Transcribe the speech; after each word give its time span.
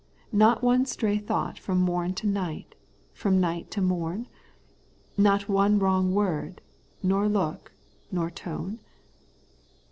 not 0.31 0.63
one 0.63 0.83
stray 0.83 1.19
thought 1.19 1.59
from 1.59 1.79
mom 1.79 2.11
to 2.11 2.25
night, 2.25 2.73
from 3.13 3.39
night 3.39 3.69
to 3.69 3.81
morn? 3.83 4.27
Not 5.15 5.47
one 5.47 5.77
wrong 5.77 6.11
word, 6.15 6.59
nor 7.03 7.29
look, 7.29 7.71
nor 8.11 8.31
tone 8.31 8.79